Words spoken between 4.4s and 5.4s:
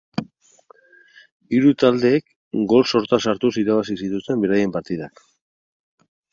beraien partidak.